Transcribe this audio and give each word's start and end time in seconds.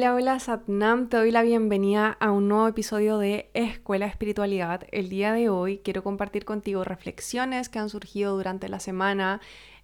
Hola, 0.00 0.14
hola 0.14 0.40
Satnam, 0.40 1.10
te 1.10 1.18
doy 1.18 1.30
la 1.30 1.42
bienvenida 1.42 2.16
a 2.20 2.30
un 2.30 2.48
nuevo 2.48 2.66
episodio 2.66 3.18
de 3.18 3.50
Escuela 3.52 4.06
Espiritualidad. 4.06 4.86
El 4.92 5.10
día 5.10 5.34
de 5.34 5.50
hoy 5.50 5.82
quiero 5.84 6.02
compartir 6.02 6.46
contigo 6.46 6.84
reflexiones 6.84 7.68
que 7.68 7.80
han 7.80 7.90
surgido 7.90 8.34
durante 8.34 8.70
la 8.70 8.80
semana 8.80 9.42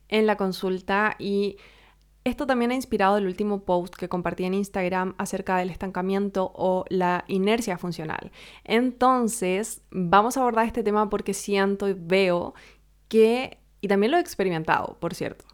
en 0.09 0.27
la 0.27 0.39
consulta 0.39 1.17
y 1.19 1.59
esto 2.25 2.47
también 2.47 2.71
ha 2.71 2.75
inspirado 2.77 3.19
el 3.19 3.27
último 3.27 3.67
post 3.67 3.95
que 3.95 4.09
compartí 4.09 4.45
en 4.45 4.55
Instagram 4.55 5.15
acerca 5.19 5.59
del 5.59 5.69
estancamiento 5.69 6.51
o 6.55 6.87
la 6.89 7.27
inercia 7.29 7.77
funcional. 7.77 8.33
Entonces, 8.65 9.83
vamos 9.91 10.39
a 10.39 10.41
abordar 10.41 10.65
este 10.65 10.83
tema 10.83 11.11
porque 11.11 11.35
siento 11.35 11.91
y 11.91 11.93
veo 11.93 12.55
que, 13.09 13.59
y 13.83 13.89
también 13.89 14.13
lo 14.13 14.17
he 14.17 14.23
experimentado, 14.23 14.97
por 14.99 15.15
cierto, 15.15 15.45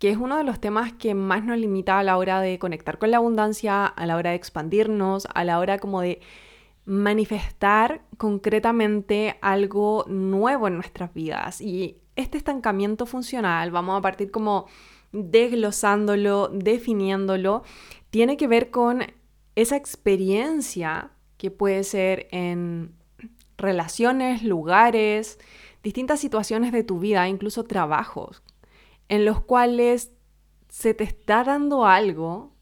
que 0.00 0.08
es 0.08 0.16
uno 0.16 0.38
de 0.38 0.44
los 0.44 0.58
temas 0.58 0.94
que 0.94 1.14
más 1.14 1.44
nos 1.44 1.58
limita 1.58 1.98
a 1.98 2.02
la 2.02 2.16
hora 2.16 2.40
de 2.40 2.58
conectar 2.58 2.98
con 2.98 3.10
la 3.10 3.18
abundancia, 3.18 3.84
a 3.84 4.06
la 4.06 4.16
hora 4.16 4.30
de 4.30 4.36
expandirnos, 4.36 5.28
a 5.32 5.44
la 5.44 5.58
hora 5.58 5.78
como 5.78 6.00
de 6.00 6.20
manifestar 6.86 8.00
concretamente 8.16 9.36
algo 9.42 10.06
nuevo 10.08 10.68
en 10.68 10.76
nuestras 10.76 11.12
vidas. 11.12 11.60
Y 11.60 11.98
este 12.16 12.38
estancamiento 12.38 13.04
funcional, 13.04 13.70
vamos 13.72 13.98
a 13.98 14.00
partir 14.00 14.30
como 14.30 14.66
desglosándolo, 15.12 16.48
definiéndolo, 16.48 17.62
tiene 18.08 18.38
que 18.38 18.48
ver 18.48 18.70
con 18.70 19.02
esa 19.54 19.76
experiencia 19.76 21.10
que 21.36 21.50
puede 21.50 21.84
ser 21.84 22.26
en 22.32 22.94
relaciones, 23.58 24.42
lugares, 24.44 25.38
distintas 25.82 26.20
situaciones 26.20 26.72
de 26.72 26.84
tu 26.84 27.00
vida, 27.00 27.28
incluso 27.28 27.64
trabajos, 27.64 28.42
en 29.10 29.24
los 29.24 29.40
cuales 29.40 30.12
se 30.68 30.94
te 30.94 31.02
está 31.02 31.42
dando 31.42 31.84
algo 31.84 32.54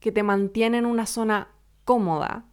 que 0.00 0.12
te 0.12 0.22
mantiene 0.22 0.76
en 0.78 0.86
una 0.86 1.06
zona 1.06 1.48
cómoda, 1.84 2.44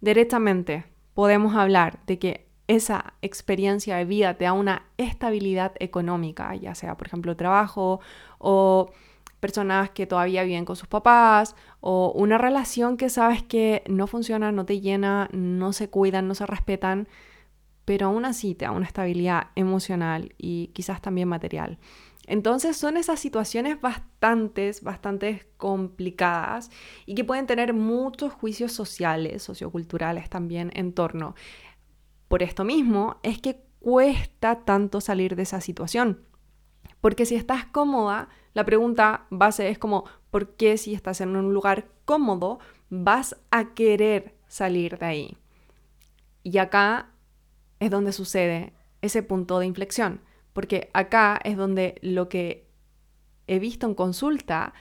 directamente 0.00 0.84
podemos 1.14 1.54
hablar 1.54 2.00
de 2.06 2.18
que 2.18 2.48
esa 2.66 3.14
experiencia 3.22 3.96
de 3.96 4.04
vida 4.04 4.34
te 4.34 4.44
da 4.44 4.52
una 4.52 4.86
estabilidad 4.98 5.72
económica, 5.78 6.54
ya 6.56 6.74
sea, 6.74 6.96
por 6.96 7.06
ejemplo, 7.06 7.36
trabajo 7.36 8.00
o 8.38 8.90
personas 9.38 9.90
que 9.90 10.08
todavía 10.08 10.42
viven 10.42 10.64
con 10.64 10.74
sus 10.74 10.88
papás 10.88 11.54
o 11.80 12.12
una 12.16 12.36
relación 12.36 12.96
que 12.96 13.10
sabes 13.10 13.44
que 13.44 13.84
no 13.88 14.08
funciona, 14.08 14.50
no 14.50 14.66
te 14.66 14.80
llena, 14.80 15.28
no 15.32 15.72
se 15.72 15.88
cuidan, 15.88 16.26
no 16.26 16.34
se 16.34 16.46
respetan, 16.46 17.06
pero 17.84 18.08
aún 18.08 18.24
así 18.24 18.56
te 18.56 18.64
da 18.64 18.72
una 18.72 18.86
estabilidad 18.86 19.48
emocional 19.54 20.34
y 20.36 20.72
quizás 20.74 21.00
también 21.00 21.28
material. 21.28 21.78
Entonces 22.28 22.76
son 22.76 22.98
esas 22.98 23.18
situaciones 23.18 23.80
bastantes, 23.80 24.82
bastante 24.82 25.50
complicadas 25.56 26.70
y 27.06 27.14
que 27.14 27.24
pueden 27.24 27.46
tener 27.46 27.72
muchos 27.72 28.34
juicios 28.34 28.70
sociales, 28.70 29.42
socioculturales 29.42 30.28
también 30.28 30.70
en 30.74 30.92
torno. 30.92 31.34
Por 32.28 32.42
esto 32.42 32.64
mismo 32.64 33.16
es 33.22 33.40
que 33.40 33.62
cuesta 33.80 34.56
tanto 34.66 35.00
salir 35.00 35.36
de 35.36 35.44
esa 35.44 35.62
situación. 35.62 36.22
Porque 37.00 37.24
si 37.24 37.34
estás 37.34 37.64
cómoda, 37.64 38.28
la 38.52 38.66
pregunta 38.66 39.26
base 39.30 39.70
es 39.70 39.78
como, 39.78 40.04
¿por 40.30 40.54
qué 40.54 40.76
si 40.76 40.92
estás 40.92 41.22
en 41.22 41.34
un 41.34 41.54
lugar 41.54 41.88
cómodo 42.04 42.58
vas 42.90 43.38
a 43.50 43.72
querer 43.72 44.34
salir 44.48 44.98
de 44.98 45.06
ahí? 45.06 45.38
Y 46.42 46.58
acá 46.58 47.08
es 47.80 47.90
donde 47.90 48.12
sucede 48.12 48.74
ese 49.00 49.22
punto 49.22 49.58
de 49.60 49.66
inflexión 49.66 50.27
porque 50.58 50.90
acá 50.92 51.38
es 51.44 51.56
donde 51.56 52.00
lo 52.02 52.28
que 52.28 52.66
he 53.46 53.60
visto 53.60 53.86
en 53.86 53.94
consulta 53.94 54.74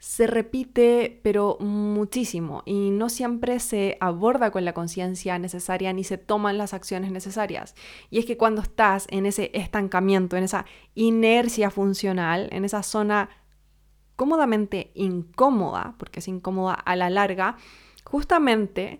se 0.00 0.26
repite, 0.26 1.20
pero 1.22 1.56
muchísimo, 1.60 2.64
y 2.66 2.90
no 2.90 3.08
siempre 3.08 3.60
se 3.60 3.96
aborda 4.00 4.50
con 4.50 4.64
la 4.64 4.72
conciencia 4.72 5.38
necesaria 5.38 5.92
ni 5.92 6.02
se 6.02 6.18
toman 6.18 6.58
las 6.58 6.74
acciones 6.74 7.12
necesarias. 7.12 7.76
Y 8.10 8.18
es 8.18 8.26
que 8.26 8.36
cuando 8.36 8.60
estás 8.60 9.06
en 9.08 9.24
ese 9.24 9.52
estancamiento, 9.54 10.36
en 10.36 10.42
esa 10.42 10.66
inercia 10.96 11.70
funcional, 11.70 12.48
en 12.50 12.64
esa 12.64 12.82
zona 12.82 13.30
cómodamente 14.16 14.90
incómoda, 14.96 15.94
porque 15.96 16.18
es 16.18 16.26
incómoda 16.26 16.74
a 16.74 16.96
la 16.96 17.08
larga, 17.08 17.56
justamente 18.02 18.98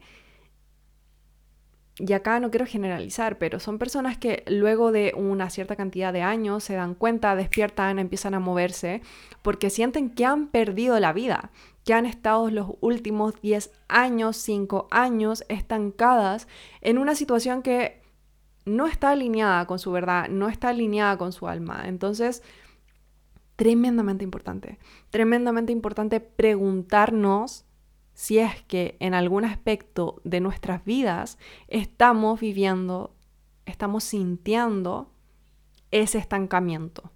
y 2.06 2.12
acá 2.12 2.40
no 2.40 2.50
quiero 2.50 2.66
generalizar, 2.66 3.38
pero 3.38 3.60
son 3.60 3.78
personas 3.78 4.18
que 4.18 4.44
luego 4.46 4.92
de 4.92 5.12
una 5.16 5.50
cierta 5.50 5.76
cantidad 5.76 6.12
de 6.12 6.22
años 6.22 6.64
se 6.64 6.74
dan 6.74 6.94
cuenta, 6.94 7.36
despiertan, 7.36 7.98
empiezan 7.98 8.34
a 8.34 8.40
moverse, 8.40 9.02
porque 9.42 9.70
sienten 9.70 10.10
que 10.10 10.24
han 10.24 10.48
perdido 10.48 10.98
la 10.98 11.12
vida, 11.12 11.50
que 11.84 11.94
han 11.94 12.06
estado 12.06 12.50
los 12.50 12.68
últimos 12.80 13.40
10 13.40 13.70
años, 13.88 14.36
5 14.38 14.88
años 14.90 15.44
estancadas 15.48 16.48
en 16.80 16.98
una 16.98 17.14
situación 17.14 17.62
que 17.62 18.00
no 18.64 18.86
está 18.86 19.10
alineada 19.10 19.66
con 19.66 19.78
su 19.78 19.92
verdad, 19.92 20.28
no 20.28 20.48
está 20.48 20.68
alineada 20.68 21.16
con 21.18 21.32
su 21.32 21.48
alma. 21.48 21.82
Entonces, 21.86 22.42
tremendamente 23.56 24.24
importante, 24.24 24.78
tremendamente 25.10 25.72
importante 25.72 26.20
preguntarnos 26.20 27.66
si 28.20 28.38
es 28.38 28.62
que 28.64 28.98
en 29.00 29.14
algún 29.14 29.46
aspecto 29.46 30.20
de 30.24 30.40
nuestras 30.40 30.84
vidas 30.84 31.38
estamos 31.68 32.38
viviendo, 32.38 33.16
estamos 33.64 34.04
sintiendo 34.04 35.10
ese 35.90 36.18
estancamiento. 36.18 37.12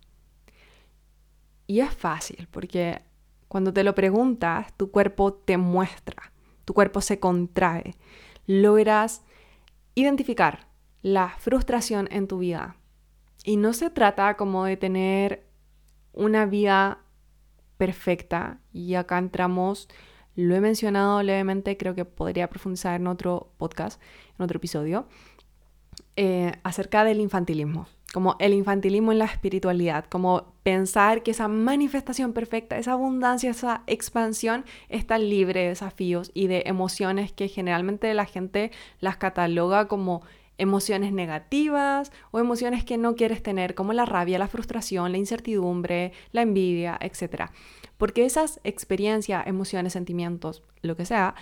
Y 1.66 1.81
es 1.81 1.94
fácil 1.94 2.48
porque 2.50 3.03
cuando 3.48 3.70
te 3.70 3.84
lo 3.84 3.94
preguntas, 3.94 4.72
tu 4.78 4.91
cuerpo 4.91 5.34
te 5.34 5.59
muestra, 5.59 6.32
tu 6.64 6.72
cuerpo 6.72 7.03
se 7.03 7.20
contrae, 7.20 7.97
logras 8.47 9.20
identificar 9.94 10.69
la 11.03 11.34
frustración 11.38 12.09
en 12.12 12.28
tu 12.28 12.38
vida. 12.38 12.76
Y 13.44 13.59
no 13.59 13.75
se 13.75 13.91
trata 13.91 14.38
como 14.38 14.64
de 14.64 14.78
tener 14.78 15.47
una 16.14 16.47
vida 16.47 17.00
perfecta, 17.76 18.59
y 18.72 18.94
acá 18.94 19.19
entramos 19.19 19.87
lo 20.36 20.54
he 20.54 20.60
mencionado 20.60 21.22
levemente, 21.22 21.76
creo 21.76 21.94
que 21.94 22.04
podría 22.04 22.48
profundizar 22.48 23.00
en 23.00 23.06
otro 23.06 23.52
podcast, 23.56 24.00
en 24.38 24.44
otro 24.44 24.56
episodio, 24.58 25.06
eh, 26.16 26.52
acerca 26.62 27.04
del 27.04 27.20
infantilismo, 27.20 27.86
como 28.12 28.36
el 28.38 28.52
infantilismo 28.52 29.12
en 29.12 29.18
la 29.18 29.24
espiritualidad, 29.24 30.04
como 30.06 30.54
pensar 30.62 31.22
que 31.22 31.32
esa 31.32 31.48
manifestación 31.48 32.32
perfecta, 32.32 32.78
esa 32.78 32.92
abundancia, 32.92 33.50
esa 33.50 33.82
expansión 33.86 34.64
está 34.88 35.18
libre 35.18 35.60
de 35.60 35.68
desafíos 35.70 36.30
y 36.34 36.46
de 36.46 36.62
emociones 36.66 37.32
que 37.32 37.48
generalmente 37.48 38.12
la 38.14 38.26
gente 38.26 38.70
las 39.00 39.16
cataloga 39.16 39.88
como 39.88 40.22
emociones 40.58 41.12
negativas 41.12 42.12
o 42.30 42.38
emociones 42.38 42.84
que 42.84 42.98
no 42.98 43.16
quieres 43.16 43.42
tener, 43.42 43.74
como 43.74 43.92
la 43.92 44.04
rabia, 44.04 44.38
la 44.38 44.48
frustración, 44.48 45.10
la 45.12 45.18
incertidumbre, 45.18 46.12
la 46.32 46.42
envidia, 46.42 46.96
etc. 47.00 47.50
Porque 47.97 48.25
esas 48.25 48.60
experiencias, 48.65 49.47
emociones, 49.47 49.93
sentimientos, 49.93 50.62
lo 50.82 50.97
que 50.97 51.06
sea, 51.06 51.34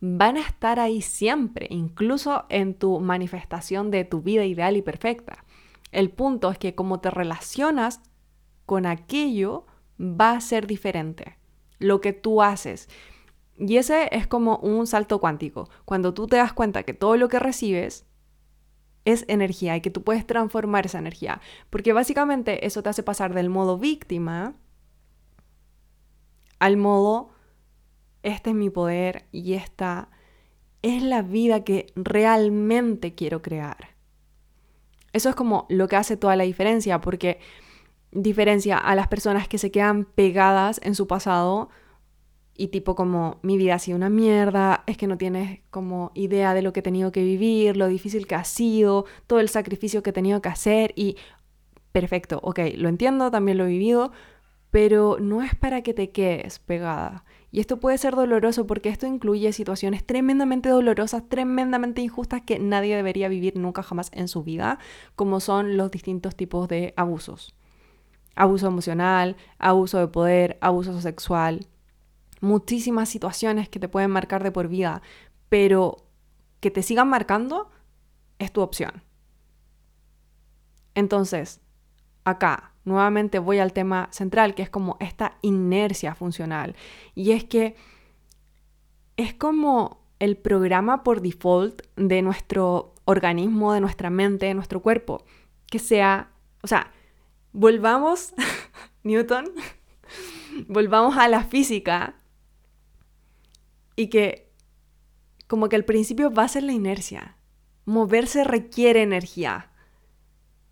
van 0.00 0.36
a 0.36 0.40
estar 0.40 0.78
ahí 0.80 1.02
siempre, 1.02 1.66
incluso 1.70 2.44
en 2.48 2.74
tu 2.74 3.00
manifestación 3.00 3.90
de 3.90 4.04
tu 4.04 4.22
vida 4.22 4.44
ideal 4.44 4.76
y 4.76 4.82
perfecta. 4.82 5.44
El 5.90 6.10
punto 6.10 6.50
es 6.50 6.58
que 6.58 6.74
como 6.74 7.00
te 7.00 7.10
relacionas 7.10 8.00
con 8.66 8.86
aquello, 8.86 9.66
va 9.98 10.32
a 10.32 10.40
ser 10.40 10.66
diferente. 10.66 11.36
Lo 11.78 12.00
que 12.00 12.12
tú 12.12 12.42
haces. 12.42 12.88
Y 13.56 13.76
ese 13.76 14.08
es 14.12 14.26
como 14.26 14.58
un 14.58 14.86
salto 14.86 15.20
cuántico. 15.20 15.68
Cuando 15.84 16.14
tú 16.14 16.26
te 16.26 16.36
das 16.36 16.52
cuenta 16.52 16.84
que 16.84 16.94
todo 16.94 17.16
lo 17.16 17.28
que 17.28 17.38
recibes 17.38 18.06
es 19.04 19.24
energía 19.28 19.76
y 19.76 19.80
que 19.80 19.90
tú 19.90 20.04
puedes 20.04 20.26
transformar 20.26 20.86
esa 20.86 20.98
energía. 20.98 21.40
Porque 21.70 21.92
básicamente 21.92 22.66
eso 22.66 22.82
te 22.82 22.90
hace 22.90 23.02
pasar 23.02 23.34
del 23.34 23.48
modo 23.48 23.78
víctima 23.78 24.54
al 26.58 26.76
modo, 26.76 27.30
este 28.22 28.50
es 28.50 28.56
mi 28.56 28.70
poder 28.70 29.26
y 29.32 29.54
esta 29.54 30.08
es 30.82 31.02
la 31.02 31.22
vida 31.22 31.64
que 31.64 31.86
realmente 31.94 33.14
quiero 33.14 33.42
crear. 33.42 33.96
Eso 35.12 35.28
es 35.28 35.34
como 35.34 35.66
lo 35.68 35.88
que 35.88 35.96
hace 35.96 36.16
toda 36.16 36.36
la 36.36 36.44
diferencia, 36.44 37.00
porque 37.00 37.40
diferencia 38.12 38.78
a 38.78 38.94
las 38.94 39.08
personas 39.08 39.48
que 39.48 39.58
se 39.58 39.70
quedan 39.70 40.04
pegadas 40.04 40.80
en 40.82 40.94
su 40.94 41.06
pasado 41.06 41.68
y 42.56 42.68
tipo 42.68 42.94
como 42.94 43.38
mi 43.42 43.56
vida 43.56 43.74
ha 43.74 43.78
sido 43.78 43.96
una 43.96 44.10
mierda, 44.10 44.82
es 44.86 44.96
que 44.96 45.06
no 45.06 45.16
tienes 45.16 45.60
como 45.70 46.10
idea 46.14 46.54
de 46.54 46.62
lo 46.62 46.72
que 46.72 46.80
he 46.80 46.82
tenido 46.82 47.12
que 47.12 47.22
vivir, 47.22 47.76
lo 47.76 47.86
difícil 47.86 48.26
que 48.26 48.34
ha 48.34 48.44
sido, 48.44 49.06
todo 49.26 49.38
el 49.40 49.48
sacrificio 49.48 50.02
que 50.02 50.10
he 50.10 50.12
tenido 50.12 50.42
que 50.42 50.48
hacer 50.48 50.92
y 50.96 51.16
perfecto, 51.92 52.40
ok, 52.42 52.60
lo 52.76 52.88
entiendo, 52.88 53.30
también 53.30 53.58
lo 53.58 53.64
he 53.64 53.68
vivido, 53.68 54.12
pero 54.70 55.16
no 55.20 55.42
es 55.42 55.54
para 55.54 55.82
que 55.82 55.94
te 55.94 56.10
quedes 56.10 56.58
pegada. 56.58 57.24
Y 57.50 57.60
esto 57.60 57.80
puede 57.80 57.96
ser 57.96 58.14
doloroso 58.14 58.66
porque 58.66 58.90
esto 58.90 59.06
incluye 59.06 59.52
situaciones 59.52 60.04
tremendamente 60.04 60.68
dolorosas, 60.68 61.28
tremendamente 61.28 62.02
injustas 62.02 62.42
que 62.42 62.58
nadie 62.58 62.94
debería 62.94 63.28
vivir 63.28 63.56
nunca 63.56 63.82
jamás 63.82 64.10
en 64.12 64.28
su 64.28 64.42
vida, 64.44 64.78
como 65.16 65.40
son 65.40 65.76
los 65.76 65.90
distintos 65.90 66.36
tipos 66.36 66.68
de 66.68 66.92
abusos. 66.96 67.54
Abuso 68.34 68.66
emocional, 68.66 69.36
abuso 69.58 69.98
de 69.98 70.08
poder, 70.08 70.58
abuso 70.60 71.00
sexual, 71.00 71.66
muchísimas 72.40 73.08
situaciones 73.08 73.68
que 73.68 73.80
te 73.80 73.88
pueden 73.88 74.10
marcar 74.10 74.42
de 74.42 74.52
por 74.52 74.68
vida, 74.68 75.00
pero 75.48 75.96
que 76.60 76.70
te 76.70 76.82
sigan 76.82 77.08
marcando 77.08 77.70
es 78.38 78.52
tu 78.52 78.60
opción. 78.60 79.02
Entonces, 80.94 81.60
acá 82.24 82.67
nuevamente 82.88 83.38
voy 83.38 83.58
al 83.58 83.72
tema 83.72 84.08
central, 84.10 84.54
que 84.54 84.62
es 84.62 84.70
como 84.70 84.96
esta 84.98 85.38
inercia 85.42 86.14
funcional. 86.14 86.74
Y 87.14 87.32
es 87.32 87.44
que 87.44 87.76
es 89.16 89.34
como 89.34 90.00
el 90.18 90.36
programa 90.36 91.04
por 91.04 91.20
default 91.20 91.82
de 91.96 92.22
nuestro 92.22 92.94
organismo, 93.04 93.72
de 93.72 93.80
nuestra 93.80 94.10
mente, 94.10 94.46
de 94.46 94.54
nuestro 94.54 94.82
cuerpo. 94.82 95.24
Que 95.66 95.78
sea, 95.78 96.30
o 96.62 96.66
sea, 96.66 96.92
volvamos, 97.52 98.34
Newton, 99.04 99.52
volvamos 100.68 101.16
a 101.16 101.28
la 101.28 101.44
física 101.44 102.16
y 103.96 104.08
que 104.08 104.48
como 105.46 105.68
que 105.68 105.76
al 105.76 105.84
principio 105.84 106.30
va 106.30 106.44
a 106.44 106.48
ser 106.48 106.62
la 106.62 106.72
inercia. 106.72 107.36
Moverse 107.84 108.44
requiere 108.44 109.02
energía. 109.02 109.72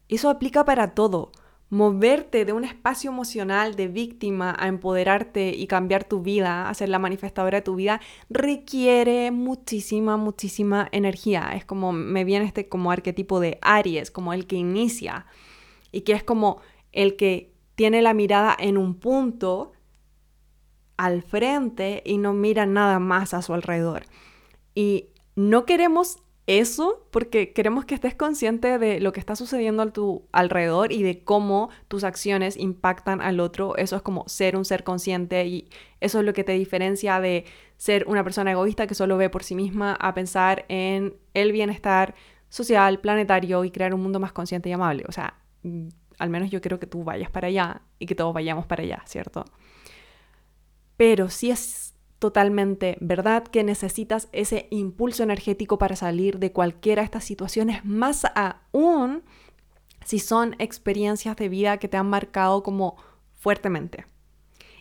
Eso 0.08 0.30
aplica 0.30 0.64
para 0.64 0.94
todo. 0.94 1.32
Moverte 1.68 2.44
de 2.44 2.52
un 2.52 2.64
espacio 2.64 3.10
emocional 3.10 3.74
de 3.74 3.88
víctima 3.88 4.54
a 4.56 4.68
empoderarte 4.68 5.50
y 5.50 5.66
cambiar 5.66 6.04
tu 6.04 6.22
vida, 6.22 6.68
a 6.68 6.74
ser 6.74 6.88
la 6.88 7.00
manifestadora 7.00 7.58
de 7.58 7.62
tu 7.62 7.74
vida, 7.74 8.00
requiere 8.30 9.32
muchísima, 9.32 10.16
muchísima 10.16 10.88
energía. 10.92 11.50
Es 11.54 11.64
como, 11.64 11.92
me 11.92 12.24
viene 12.24 12.44
este 12.44 12.68
como 12.68 12.92
arquetipo 12.92 13.40
de 13.40 13.58
Aries, 13.62 14.12
como 14.12 14.32
el 14.32 14.46
que 14.46 14.56
inicia 14.56 15.26
y 15.90 16.02
que 16.02 16.12
es 16.12 16.22
como 16.22 16.60
el 16.92 17.16
que 17.16 17.52
tiene 17.74 18.00
la 18.00 18.14
mirada 18.14 18.56
en 18.58 18.78
un 18.78 18.94
punto 18.94 19.72
al 20.96 21.22
frente 21.22 22.02
y 22.04 22.18
no 22.18 22.32
mira 22.32 22.66
nada 22.66 22.98
más 22.98 23.34
a 23.34 23.42
su 23.42 23.54
alrededor. 23.54 24.04
Y 24.74 25.08
no 25.34 25.66
queremos 25.66 26.18
eso 26.46 27.06
porque 27.10 27.52
queremos 27.52 27.84
que 27.84 27.94
estés 27.94 28.14
consciente 28.14 28.78
de 28.78 29.00
lo 29.00 29.12
que 29.12 29.18
está 29.18 29.34
sucediendo 29.34 29.82
a 29.82 29.90
tu 29.90 30.28
alrededor 30.30 30.92
y 30.92 31.02
de 31.02 31.24
cómo 31.24 31.70
tus 31.88 32.04
acciones 32.04 32.56
impactan 32.56 33.20
al 33.20 33.40
otro. 33.40 33.76
Eso 33.76 33.96
es 33.96 34.02
como 34.02 34.28
ser 34.28 34.56
un 34.56 34.64
ser 34.64 34.84
consciente 34.84 35.44
y 35.46 35.68
eso 36.00 36.20
es 36.20 36.24
lo 36.24 36.32
que 36.32 36.44
te 36.44 36.52
diferencia 36.52 37.20
de 37.20 37.46
ser 37.76 38.04
una 38.06 38.22
persona 38.22 38.52
egoísta 38.52 38.86
que 38.86 38.94
solo 38.94 39.16
ve 39.16 39.28
por 39.28 39.42
sí 39.42 39.56
misma 39.56 39.94
a 39.94 40.14
pensar 40.14 40.64
en 40.68 41.16
el 41.34 41.50
bienestar 41.50 42.14
social, 42.48 43.00
planetario 43.00 43.64
y 43.64 43.72
crear 43.72 43.92
un 43.92 44.02
mundo 44.02 44.20
más 44.20 44.32
consciente 44.32 44.68
y 44.68 44.72
amable. 44.72 45.04
O 45.08 45.12
sea, 45.12 45.34
mm, 45.64 45.88
al 46.18 46.30
menos 46.30 46.50
yo 46.50 46.60
quiero 46.60 46.78
que 46.78 46.86
tú 46.86 47.02
vayas 47.02 47.30
para 47.30 47.48
allá 47.48 47.82
y 47.98 48.06
que 48.06 48.14
todos 48.14 48.32
vayamos 48.32 48.66
para 48.66 48.84
allá, 48.84 49.02
¿cierto? 49.06 49.44
Pero 50.96 51.28
sí 51.28 51.50
es 51.50 51.85
totalmente 52.18 52.96
verdad 53.00 53.44
que 53.44 53.62
necesitas 53.62 54.28
ese 54.32 54.68
impulso 54.70 55.22
energético 55.22 55.78
para 55.78 55.96
salir 55.96 56.38
de 56.38 56.52
cualquiera 56.52 57.02
de 57.02 57.06
estas 57.06 57.24
situaciones, 57.24 57.84
más 57.84 58.24
aún 58.34 59.22
si 60.04 60.18
son 60.18 60.54
experiencias 60.58 61.36
de 61.36 61.48
vida 61.48 61.78
que 61.78 61.88
te 61.88 61.96
han 61.96 62.08
marcado 62.08 62.62
como 62.62 62.96
fuertemente 63.34 64.06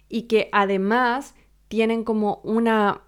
y 0.07 0.23
que 0.23 0.49
además 0.51 1.35
tienen 1.67 2.03
como 2.03 2.41
una, 2.43 3.01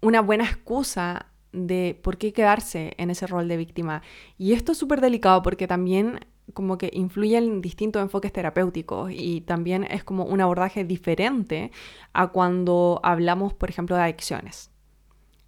una 0.00 0.20
buena 0.20 0.44
excusa 0.44 1.26
de 1.52 1.98
por 2.02 2.18
qué 2.18 2.32
quedarse 2.32 2.94
en 2.98 3.10
ese 3.10 3.26
rol 3.26 3.48
de 3.48 3.56
víctima. 3.56 4.02
Y 4.36 4.52
esto 4.52 4.72
es 4.72 4.78
súper 4.78 5.00
delicado 5.00 5.42
porque 5.42 5.66
también 5.66 6.20
como 6.52 6.76
que 6.76 6.90
influyen 6.92 7.62
distintos 7.62 8.02
enfoques 8.02 8.32
terapéuticos 8.32 9.10
y 9.10 9.40
también 9.40 9.84
es 9.84 10.04
como 10.04 10.24
un 10.24 10.40
abordaje 10.40 10.84
diferente 10.84 11.72
a 12.12 12.28
cuando 12.28 13.00
hablamos, 13.02 13.54
por 13.54 13.70
ejemplo, 13.70 13.96
de 13.96 14.02
adicciones. 14.02 14.70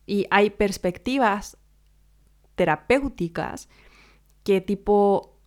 Y 0.07 0.27
hay 0.31 0.51
perspectivas 0.51 1.59
terapéuticas 2.55 3.69
que 4.43 4.61
tipo, 4.61 5.39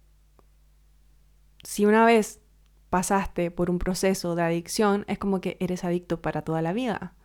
si 1.64 1.86
una 1.86 2.06
vez 2.06 2.42
pasaste 2.90 3.50
por 3.50 3.70
un 3.70 3.80
proceso 3.80 4.36
de 4.36 4.44
adicción, 4.44 5.06
es 5.08 5.18
como 5.18 5.42
que 5.42 5.58
eres 5.60 5.84
adicto 5.84 6.22
para 6.22 6.44
toda 6.44 6.62
la 6.62 6.74
vida 6.74 7.16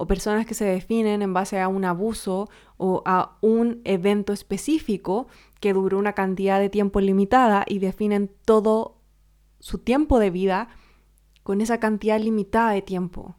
o 0.00 0.06
personas 0.06 0.46
que 0.46 0.54
se 0.54 0.64
definen 0.64 1.20
en 1.20 1.34
base 1.34 1.60
a 1.60 1.68
un 1.68 1.84
abuso 1.84 2.48
o 2.78 3.02
a 3.04 3.36
un 3.42 3.82
evento 3.84 4.32
específico 4.32 5.26
que 5.60 5.74
duró 5.74 5.98
una 5.98 6.14
cantidad 6.14 6.58
de 6.58 6.70
tiempo 6.70 7.02
limitada 7.02 7.66
y 7.68 7.80
definen 7.80 8.30
todo 8.46 8.96
su 9.58 9.76
tiempo 9.76 10.18
de 10.18 10.30
vida 10.30 10.68
con 11.42 11.60
esa 11.60 11.80
cantidad 11.80 12.18
limitada 12.18 12.70
de 12.70 12.80
tiempo. 12.80 13.36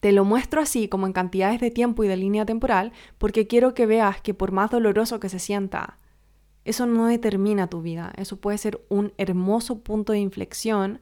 Te 0.00 0.10
lo 0.10 0.24
muestro 0.24 0.60
así 0.60 0.88
como 0.88 1.06
en 1.06 1.12
cantidades 1.12 1.60
de 1.60 1.70
tiempo 1.70 2.02
y 2.02 2.08
de 2.08 2.16
línea 2.16 2.44
temporal 2.44 2.92
porque 3.18 3.46
quiero 3.46 3.74
que 3.74 3.86
veas 3.86 4.20
que 4.20 4.34
por 4.34 4.50
más 4.50 4.72
doloroso 4.72 5.20
que 5.20 5.28
se 5.28 5.38
sienta, 5.38 5.96
eso 6.64 6.86
no 6.86 7.06
determina 7.06 7.68
tu 7.68 7.82
vida. 7.82 8.12
Eso 8.16 8.40
puede 8.40 8.58
ser 8.58 8.84
un 8.88 9.12
hermoso 9.16 9.78
punto 9.84 10.12
de 10.12 10.18
inflexión 10.18 11.00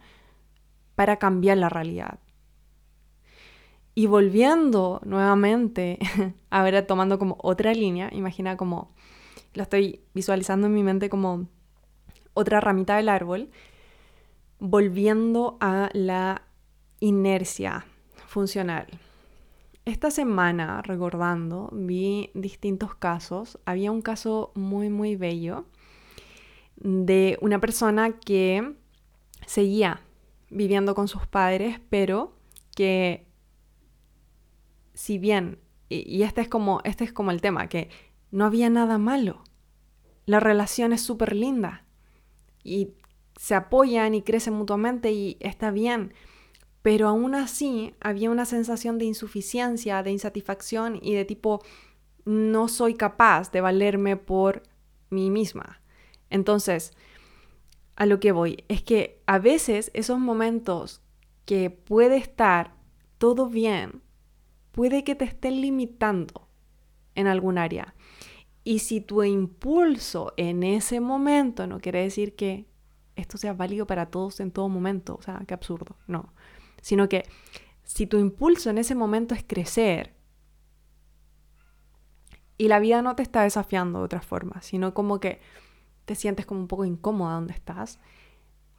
para 0.94 1.16
cambiar 1.16 1.56
la 1.56 1.70
realidad. 1.70 2.18
Y 3.98 4.08
volviendo 4.08 5.00
nuevamente, 5.06 5.98
a 6.50 6.62
ver, 6.62 6.86
tomando 6.86 7.18
como 7.18 7.38
otra 7.40 7.72
línea, 7.72 8.10
imagina 8.12 8.58
como, 8.58 8.94
lo 9.54 9.62
estoy 9.62 10.02
visualizando 10.12 10.66
en 10.66 10.74
mi 10.74 10.82
mente 10.82 11.08
como 11.08 11.48
otra 12.34 12.60
ramita 12.60 12.96
del 12.96 13.08
árbol, 13.08 13.48
volviendo 14.58 15.56
a 15.60 15.88
la 15.94 16.42
inercia 17.00 17.86
funcional. 18.26 18.86
Esta 19.86 20.10
semana, 20.10 20.82
recordando, 20.82 21.70
vi 21.72 22.30
distintos 22.34 22.94
casos. 22.94 23.58
Había 23.64 23.92
un 23.92 24.02
caso 24.02 24.52
muy, 24.54 24.90
muy 24.90 25.16
bello 25.16 25.64
de 26.76 27.38
una 27.40 27.62
persona 27.62 28.12
que 28.12 28.74
seguía 29.46 30.02
viviendo 30.50 30.94
con 30.94 31.08
sus 31.08 31.26
padres, 31.26 31.80
pero 31.88 32.34
que 32.74 33.24
si 34.96 35.18
bien, 35.18 35.58
y, 35.90 36.22
este, 36.22 36.40
es 36.40 36.48
como, 36.48 36.80
este 36.82 37.04
es 37.04 37.12
como 37.12 37.30
el 37.30 37.42
tema, 37.42 37.68
que 37.68 37.90
no 38.30 38.46
había 38.46 38.70
nada 38.70 38.96
malo, 38.96 39.44
la 40.24 40.40
relación 40.40 40.92
es 40.92 41.02
súper 41.02 41.36
linda. 41.36 41.84
Y 42.64 42.94
se 43.38 43.54
apoyan 43.54 44.14
y 44.14 44.22
crecen 44.22 44.54
mutuamente 44.54 45.12
y 45.12 45.36
está 45.40 45.70
bien, 45.70 46.14
pero 46.80 47.08
aún 47.08 47.34
así 47.34 47.94
había 48.00 48.30
una 48.30 48.46
sensación 48.46 48.98
de 48.98 49.04
insuficiencia, 49.04 50.02
de 50.02 50.12
insatisfacción 50.12 50.98
y 51.02 51.14
de 51.14 51.26
tipo, 51.26 51.62
no 52.24 52.66
soy 52.68 52.94
capaz 52.94 53.52
de 53.52 53.60
valerme 53.60 54.16
por 54.16 54.62
mí 55.10 55.30
misma. 55.30 55.82
Entonces, 56.30 56.96
a 57.96 58.06
lo 58.06 58.18
que 58.18 58.32
voy 58.32 58.64
es 58.68 58.82
que 58.82 59.22
a 59.26 59.38
veces 59.38 59.90
esos 59.92 60.18
momentos 60.18 61.02
que 61.44 61.68
puede 61.68 62.16
estar 62.16 62.74
todo 63.18 63.48
bien, 63.48 64.02
puede 64.76 65.04
que 65.04 65.14
te 65.14 65.24
estén 65.24 65.62
limitando 65.62 66.48
en 67.14 67.26
algún 67.26 67.56
área. 67.56 67.94
Y 68.62 68.80
si 68.80 69.00
tu 69.00 69.22
impulso 69.24 70.34
en 70.36 70.62
ese 70.62 71.00
momento 71.00 71.66
no 71.66 71.80
quiere 71.80 72.02
decir 72.02 72.36
que 72.36 72.66
esto 73.16 73.38
sea 73.38 73.54
válido 73.54 73.86
para 73.86 74.10
todos 74.10 74.38
en 74.38 74.50
todo 74.50 74.68
momento, 74.68 75.16
o 75.18 75.22
sea, 75.22 75.42
qué 75.48 75.54
absurdo, 75.54 75.96
no. 76.06 76.34
Sino 76.82 77.08
que 77.08 77.24
si 77.84 78.06
tu 78.06 78.18
impulso 78.18 78.68
en 78.68 78.76
ese 78.76 78.94
momento 78.94 79.34
es 79.34 79.42
crecer 79.44 80.14
y 82.58 82.68
la 82.68 82.78
vida 82.78 83.00
no 83.00 83.16
te 83.16 83.22
está 83.22 83.44
desafiando 83.44 84.00
de 84.00 84.04
otra 84.04 84.20
forma, 84.20 84.60
sino 84.60 84.92
como 84.92 85.20
que 85.20 85.40
te 86.04 86.14
sientes 86.14 86.44
como 86.44 86.60
un 86.60 86.68
poco 86.68 86.84
incómoda 86.84 87.36
donde 87.36 87.54
estás, 87.54 87.98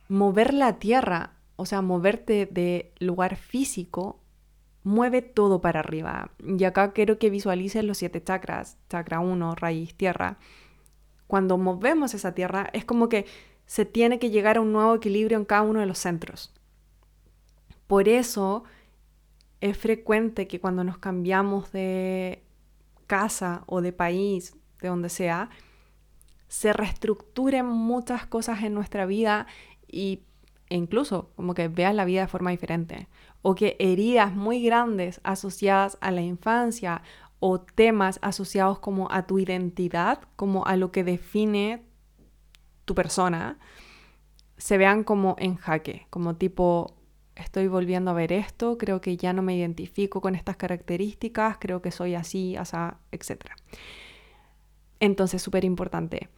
mover 0.09 0.53
la 0.53 0.77
tierra, 0.77 1.37
o 1.55 1.65
sea, 1.65 1.81
moverte 1.81 2.45
de 2.45 2.93
lugar 2.99 3.35
físico 3.35 4.21
mueve 4.87 5.21
todo 5.21 5.59
para 5.59 5.81
arriba. 5.81 6.31
Y 6.39 6.63
acá 6.63 6.93
quiero 6.93 7.19
que 7.19 7.29
visualices 7.29 7.83
los 7.83 7.97
siete 7.97 8.23
chakras, 8.23 8.77
chakra 8.89 9.19
1, 9.19 9.55
raíz, 9.55 9.93
tierra. 9.95 10.37
Cuando 11.27 11.57
movemos 11.57 12.13
esa 12.13 12.33
tierra 12.33 12.69
es 12.71 12.85
como 12.85 13.09
que 13.09 13.25
se 13.65 13.83
tiene 13.85 14.17
que 14.17 14.29
llegar 14.29 14.57
a 14.57 14.61
un 14.61 14.71
nuevo 14.71 14.95
equilibrio 14.95 15.37
en 15.37 15.45
cada 15.45 15.63
uno 15.63 15.81
de 15.81 15.85
los 15.85 15.99
centros. 15.99 16.53
Por 17.85 18.07
eso 18.07 18.63
es 19.59 19.77
frecuente 19.77 20.47
que 20.47 20.61
cuando 20.61 20.85
nos 20.85 20.97
cambiamos 20.97 21.71
de 21.73 22.43
casa 23.07 23.63
o 23.65 23.81
de 23.81 23.91
país, 23.91 24.55
de 24.81 24.87
donde 24.87 25.09
sea, 25.09 25.49
se 26.47 26.71
reestructuren 26.71 27.65
muchas 27.65 28.25
cosas 28.25 28.63
en 28.63 28.73
nuestra 28.73 29.05
vida 29.05 29.47
y 29.85 30.21
e 30.69 30.75
incluso 30.75 31.29
como 31.35 31.53
que 31.53 31.67
veas 31.67 31.95
la 31.95 32.05
vida 32.05 32.21
de 32.21 32.27
forma 32.27 32.51
diferente 32.51 33.07
o 33.41 33.55
que 33.55 33.75
heridas 33.79 34.35
muy 34.35 34.61
grandes 34.63 35.21
asociadas 35.23 35.97
a 36.01 36.11
la 36.11 36.21
infancia 36.21 37.01
o 37.39 37.59
temas 37.59 38.19
asociados 38.21 38.79
como 38.79 39.11
a 39.11 39.27
tu 39.27 39.39
identidad, 39.39 40.21
como 40.35 40.65
a 40.65 40.75
lo 40.75 40.91
que 40.91 41.03
define 41.03 41.83
tu 42.85 42.95
persona, 42.95 43.59
se 44.57 44.77
vean 44.77 45.03
como 45.03 45.35
en 45.37 45.55
jaque, 45.55 46.07
como 46.09 46.35
tipo, 46.35 46.95
estoy 47.35 47.67
volviendo 47.67 48.11
a 48.11 48.15
ver 48.15 48.31
esto, 48.31 48.77
creo 48.77 49.01
que 49.01 49.17
ya 49.17 49.33
no 49.33 49.43
me 49.43 49.55
identifico 49.55 50.19
con 50.19 50.35
estas 50.35 50.57
características, 50.57 51.57
creo 51.59 51.81
que 51.81 51.91
soy 51.91 52.15
así, 52.15 52.55
asa, 52.55 52.97
etc. 53.11 53.51
Entonces, 54.99 55.41
súper 55.41 55.63
importante, 55.63 56.29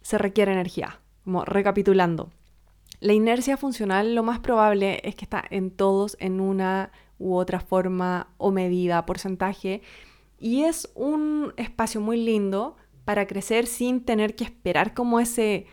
se 0.00 0.16
requiere 0.16 0.52
energía. 0.52 1.00
Como 1.24 1.44
recapitulando, 1.44 2.30
la 3.00 3.12
inercia 3.12 3.56
funcional 3.56 4.14
lo 4.14 4.22
más 4.22 4.40
probable 4.40 5.00
es 5.04 5.14
que 5.14 5.24
está 5.24 5.42
en 5.50 5.70
todos 5.70 6.16
en 6.20 6.40
una 6.40 6.92
u 7.18 7.34
otra 7.34 7.60
forma 7.60 8.28
o 8.38 8.50
medida, 8.50 9.04
porcentaje, 9.06 9.82
y 10.38 10.62
es 10.62 10.90
un 10.94 11.52
espacio 11.56 12.00
muy 12.00 12.22
lindo 12.22 12.76
para 13.04 13.26
crecer 13.26 13.66
sin 13.66 14.04
tener 14.04 14.36
que 14.36 14.44
esperar 14.44 14.94
como 14.94 15.20
ese 15.20 15.66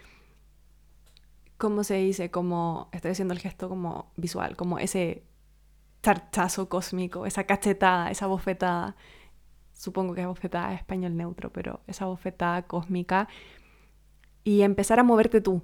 ¿cómo 1.57 1.84
se 1.84 1.96
dice? 1.96 2.31
Como, 2.31 2.89
estoy 2.91 3.12
haciendo 3.12 3.34
el 3.34 3.39
gesto 3.39 3.69
como 3.69 4.12
visual, 4.15 4.55
como 4.55 4.79
ese 4.79 5.24
tartazo 6.01 6.69
cósmico, 6.69 7.25
esa 7.25 7.46
cachetada, 7.46 8.12
esa 8.12 8.27
bofetada. 8.27 8.96
Supongo 9.74 10.13
que 10.13 10.22
es 10.22 10.27
bofetada 10.27 10.74
es 10.74 10.79
español 10.79 11.17
neutro, 11.17 11.51
pero 11.51 11.81
esa 11.88 12.05
bofetada 12.05 12.63
cósmica. 12.63 13.27
Y 14.43 14.62
empezar 14.62 15.00
a 15.00 15.03
moverte 15.03 15.41
tú. 15.41 15.62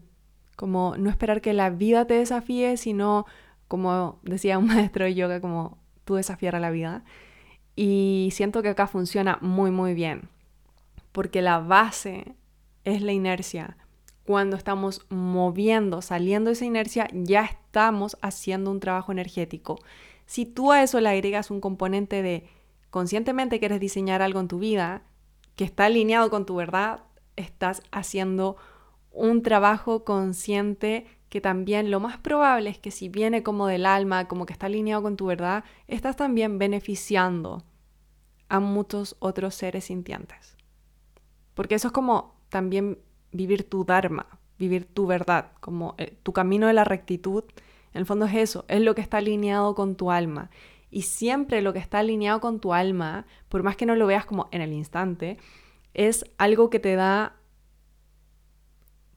Como 0.55 0.95
no 0.97 1.09
esperar 1.09 1.41
que 1.41 1.53
la 1.53 1.69
vida 1.69 2.05
te 2.05 2.15
desafíe, 2.15 2.77
sino, 2.77 3.25
como 3.67 4.19
decía 4.23 4.57
un 4.57 4.67
maestro 4.67 5.05
de 5.05 5.15
yoga, 5.15 5.41
como 5.41 5.77
tú 6.05 6.15
desafiar 6.15 6.55
a 6.55 6.59
la 6.59 6.71
vida. 6.71 7.03
Y 7.75 8.29
siento 8.33 8.61
que 8.61 8.69
acá 8.69 8.87
funciona 8.87 9.37
muy, 9.41 9.71
muy 9.71 9.93
bien. 9.93 10.29
Porque 11.11 11.41
la 11.41 11.59
base 11.59 12.35
es 12.83 13.01
la 13.01 13.11
inercia 13.11 13.77
cuando 14.25 14.55
estamos 14.55 15.05
moviendo, 15.09 16.01
saliendo 16.01 16.49
de 16.49 16.53
esa 16.53 16.65
inercia, 16.65 17.07
ya 17.11 17.43
estamos 17.43 18.17
haciendo 18.21 18.71
un 18.71 18.79
trabajo 18.79 19.11
energético. 19.11 19.79
Si 20.25 20.45
tú 20.45 20.71
a 20.71 20.81
eso 20.81 20.99
le 21.01 21.09
agregas 21.09 21.51
un 21.51 21.59
componente 21.59 22.21
de 22.21 22.47
conscientemente 22.89 23.59
quieres 23.59 23.79
diseñar 23.79 24.21
algo 24.21 24.39
en 24.39 24.47
tu 24.47 24.59
vida 24.59 25.03
que 25.55 25.65
está 25.65 25.85
alineado 25.85 26.29
con 26.29 26.45
tu 26.45 26.55
verdad, 26.55 27.01
estás 27.35 27.83
haciendo 27.91 28.55
un 29.13 29.43
trabajo 29.43 30.03
consciente 30.03 31.05
que 31.29 31.39
también 31.39 31.89
lo 31.89 31.99
más 31.99 32.17
probable 32.17 32.69
es 32.69 32.77
que 32.77 32.91
si 32.91 33.09
viene 33.09 33.41
como 33.41 33.67
del 33.67 33.85
alma, 33.85 34.27
como 34.27 34.45
que 34.45 34.53
está 34.53 34.65
alineado 34.65 35.01
con 35.01 35.15
tu 35.15 35.27
verdad, 35.27 35.63
estás 35.87 36.15
también 36.15 36.59
beneficiando 36.59 37.63
a 38.49 38.59
muchos 38.59 39.15
otros 39.19 39.55
seres 39.55 39.85
sintientes. 39.85 40.57
Porque 41.53 41.75
eso 41.75 41.87
es 41.87 41.91
como 41.93 42.35
también 42.49 42.99
vivir 43.31 43.67
tu 43.67 43.85
Dharma, 43.85 44.27
vivir 44.59 44.85
tu 44.85 45.07
verdad, 45.07 45.51
como 45.59 45.95
eh, 45.97 46.17
tu 46.23 46.33
camino 46.33 46.67
de 46.67 46.73
la 46.73 46.83
rectitud. 46.83 47.43
En 47.93 47.99
el 47.99 48.05
fondo 48.05 48.25
es 48.25 48.35
eso, 48.35 48.65
es 48.67 48.81
lo 48.81 48.95
que 48.95 49.01
está 49.01 49.17
alineado 49.17 49.75
con 49.75 49.95
tu 49.95 50.11
alma. 50.11 50.49
Y 50.89 51.03
siempre 51.03 51.61
lo 51.61 51.73
que 51.73 51.79
está 51.79 51.99
alineado 51.99 52.41
con 52.41 52.59
tu 52.59 52.73
alma, 52.73 53.25
por 53.49 53.63
más 53.63 53.75
que 53.75 53.85
no 53.85 53.95
lo 53.95 54.05
veas 54.05 54.25
como 54.25 54.49
en 54.51 54.61
el 54.61 54.73
instante, 54.73 55.37
es 55.93 56.25
algo 56.37 56.69
que 56.69 56.79
te 56.79 56.95
da 56.95 57.37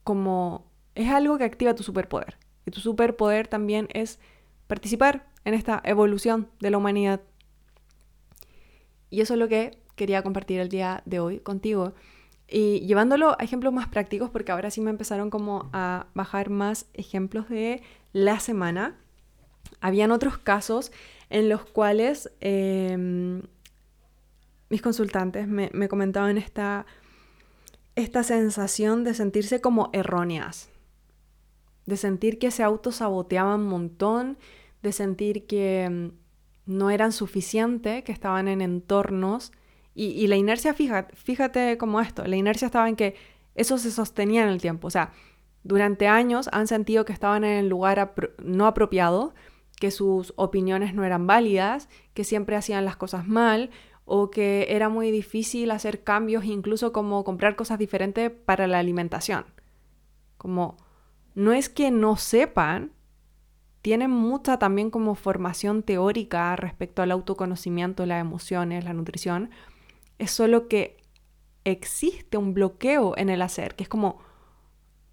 como... 0.07 0.71
es 0.95 1.09
algo 1.09 1.37
que 1.37 1.43
activa 1.43 1.75
tu 1.75 1.83
superpoder. 1.83 2.37
Y 2.65 2.71
tu 2.71 2.79
superpoder 2.79 3.49
también 3.49 3.89
es 3.93 4.19
participar 4.67 5.27
en 5.43 5.53
esta 5.53 5.81
evolución 5.83 6.47
de 6.61 6.71
la 6.71 6.77
humanidad. 6.77 7.19
Y 9.09 9.19
eso 9.19 9.33
es 9.33 9.39
lo 9.39 9.49
que 9.49 9.79
quería 9.95 10.23
compartir 10.23 10.61
el 10.61 10.69
día 10.69 11.03
de 11.03 11.19
hoy 11.19 11.39
contigo. 11.41 11.93
Y 12.47 12.79
llevándolo 12.87 13.35
a 13.37 13.43
ejemplos 13.43 13.73
más 13.73 13.89
prácticos, 13.89 14.29
porque 14.29 14.53
ahora 14.53 14.71
sí 14.71 14.79
me 14.79 14.91
empezaron 14.91 15.29
como 15.29 15.69
a 15.73 16.07
bajar 16.13 16.49
más 16.49 16.85
ejemplos 16.93 17.49
de 17.49 17.81
la 18.13 18.39
semana. 18.39 18.95
Habían 19.81 20.11
otros 20.11 20.37
casos 20.37 20.93
en 21.29 21.49
los 21.49 21.65
cuales 21.65 22.31
em, 22.39 23.41
mis 24.69 24.81
consultantes 24.81 25.49
me, 25.49 25.89
comentaban 25.89 26.37
esta, 26.37 26.85
esta 27.97 28.21
sensación 28.21 29.03
de 29.03 29.15
sentirse 29.15 29.59
como 29.59 29.89
erróneas, 29.91 30.69
de 31.87 31.97
sentir 31.97 32.37
que 32.37 32.51
se 32.51 32.61
autosaboteaban 32.61 33.61
un 33.61 33.67
montón, 33.67 34.37
de 34.83 34.91
sentir 34.91 35.47
que 35.47 35.85
em, 35.85 36.11
no 36.67 36.91
eran 36.91 37.11
suficientes, 37.11 38.03
que 38.03 38.11
estaban 38.11 38.47
en 38.47 38.61
entornos 38.61 39.51
y, 39.95 40.27
la 40.27 40.35
inercia, 40.35 40.75
fíjate, 40.75 41.15
fíjate 41.15 41.79
como 41.79 41.99
esto, 41.99 42.23
la 42.25 42.35
inercia 42.35 42.67
estaba 42.67 42.87
en 42.87 42.95
que 42.95 43.15
eso 43.55 43.79
se 43.79 43.89
sostenía 43.89 44.43
en 44.43 44.49
el 44.49 44.61
tiempo. 44.61 44.85
O 44.85 44.91
sea, 44.91 45.11
durante 45.63 46.07
años 46.07 46.49
han 46.51 46.67
sentido 46.67 47.03
que 47.03 47.13
estaban 47.13 47.43
en 47.43 47.57
el 47.57 47.67
lugar 47.67 48.13
no 48.37 48.67
apropiado, 48.67 49.33
que 49.79 49.89
sus 49.89 50.33
opiniones 50.35 50.93
no 50.93 51.03
eran 51.03 51.25
válidas, 51.25 51.89
que 52.13 52.23
siempre 52.23 52.55
hacían 52.55 52.85
las 52.85 52.95
cosas 52.95 53.27
mal 53.27 53.71
o 54.09 54.31
que 54.31 54.67
era 54.69 54.87
muy 54.87 55.11
difícil 55.11 55.69
hacer 55.69 56.01
cambios, 56.01 56.45
incluso 56.45 56.93
como 56.93 57.25
comprar 57.25 57.57
cosas 57.57 57.77
diferentes 57.77 58.31
para 58.31 58.65
la 58.65 58.79
alimentación. 58.79 59.45
Como 60.37 60.77
no 61.35 61.51
es 61.51 61.67
que 61.67 61.91
no 61.91 62.15
sepan, 62.15 62.93
tienen 63.81 64.09
mucha 64.09 64.59
también 64.59 64.91
como 64.91 65.13
formación 65.15 65.83
teórica 65.83 66.55
respecto 66.55 67.01
al 67.01 67.11
autoconocimiento, 67.11 68.05
las 68.05 68.21
emociones, 68.21 68.85
la 68.85 68.93
nutrición, 68.93 69.49
es 70.19 70.31
solo 70.31 70.69
que 70.69 70.95
existe 71.65 72.37
un 72.37 72.53
bloqueo 72.53 73.13
en 73.17 73.29
el 73.29 73.41
hacer, 73.41 73.75
que 73.75 73.83
es 73.83 73.89
como, 73.89 74.19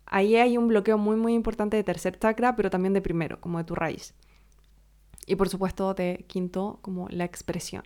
ahí 0.06 0.36
hay 0.36 0.56
un 0.56 0.68
bloqueo 0.68 0.98
muy, 0.98 1.16
muy 1.16 1.34
importante 1.34 1.76
de 1.76 1.82
tercer 1.82 2.16
chakra, 2.16 2.54
pero 2.54 2.70
también 2.70 2.94
de 2.94 3.02
primero, 3.02 3.40
como 3.40 3.58
de 3.58 3.64
tu 3.64 3.74
raíz. 3.74 4.14
Y 5.26 5.34
por 5.34 5.48
supuesto 5.48 5.94
de 5.94 6.24
quinto, 6.28 6.78
como 6.80 7.08
la 7.08 7.24
expresión 7.24 7.82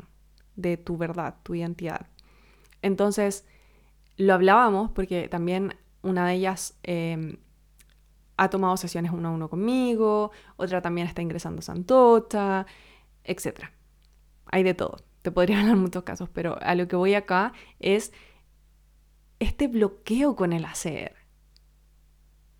de 0.59 0.77
tu 0.77 0.97
verdad, 0.97 1.37
tu 1.43 1.55
identidad. 1.55 2.07
Entonces, 2.83 3.47
lo 4.17 4.35
hablábamos 4.35 4.91
porque 4.91 5.29
también 5.29 5.75
una 6.03 6.27
de 6.29 6.35
ellas 6.35 6.79
em, 6.83 7.39
ha 8.37 8.51
tomado 8.51 8.77
sesiones 8.77 9.13
uno 9.13 9.29
a 9.29 9.33
uno 9.33 9.49
conmigo, 9.49 10.33
otra 10.57 10.83
también 10.83 11.07
está 11.07 11.23
ingresando 11.23 11.61
a 11.61 11.63
Santota, 11.63 12.67
etc. 13.25 13.71
Hay 14.47 14.63
de 14.63 14.75
todo 14.75 15.09
te 15.23 15.33
podría 15.33 15.61
hablar 15.61 15.77
muchos 15.77 16.05
casos, 16.05 16.29
pero 16.33 16.59
a 16.61 16.75
lo 16.75 16.89
que 16.89 16.97
voy 16.97 17.15
acá 17.15 17.53
es 17.79 18.13
este 19.39 19.69
bloqueo 19.69 20.37
con 20.37 20.53
el 20.53 20.65
hacer. 20.65 21.17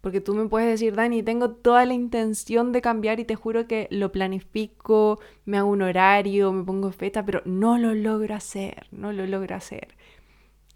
Porque 0.01 0.21
tú 0.21 0.35
me 0.35 0.49
puedes 0.49 0.69
decir, 0.69 0.95
Dani, 0.95 1.23
tengo 1.23 1.51
toda 1.51 1.85
la 1.85 1.95
intención 1.95 2.73
de 2.73 2.81
cambiar 2.81 3.19
y 3.19 3.25
te 3.25 3.35
juro 3.35 3.67
que 3.67 3.89
lo 3.91 4.13
planifico, 4.13 5.19
me 5.45 5.59
hago 5.59 5.71
un 5.71 5.83
horario, 5.83 6.53
me 6.53 6.65
pongo 6.65 6.93
fecha, 6.93 7.25
pero 7.25 7.43
no 7.45 7.79
lo 7.79 7.95
logro 7.95 8.35
hacer, 8.35 8.87
no 8.93 9.13
lo 9.13 9.27
logro 9.27 9.57
hacer. 9.57 9.97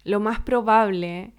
Lo 0.03 0.19
más 0.19 0.41
probable 0.41 1.33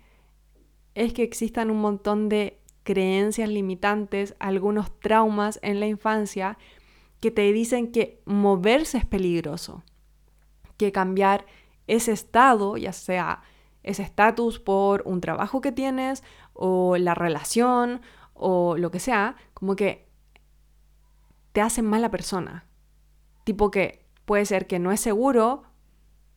es 0.95 1.13
que 1.13 1.23
existan 1.23 1.71
un 1.71 1.81
montón 1.81 2.29
de 2.29 2.59
creencias 2.85 3.49
limitantes, 3.49 4.35
algunos 4.39 4.99
traumas 5.01 5.59
en 5.63 5.81
la 5.81 5.87
infancia 5.87 6.57
que 7.21 7.31
te 7.31 7.53
dicen 7.53 7.91
que 7.91 8.23
moverse 8.25 8.99
es 8.99 9.07
peligroso 9.07 9.83
que 10.77 10.93
cambiar 10.93 11.47
ese 11.87 12.13
estado, 12.13 12.77
ya 12.77 12.93
sea 12.93 13.43
ese 13.83 14.03
estatus 14.03 14.59
por 14.59 15.03
un 15.05 15.21
trabajo 15.21 15.61
que 15.61 15.73
tienes 15.73 16.23
o 16.55 16.97
la 16.97 17.15
relación 17.15 18.01
o 18.33 18.77
lo 18.79 18.91
que 18.91 19.01
sea, 19.01 19.37
como 19.53 19.77
que 19.77 20.09
te 21.53 21.61
hace 21.61 21.83
mala 21.83 22.11
persona. 22.11 22.67
Tipo 23.45 23.71
que 23.71 24.07
puede 24.25 24.47
ser 24.47 24.67
que 24.67 24.79
no 24.79 24.91
es 24.91 25.01
seguro 25.01 25.65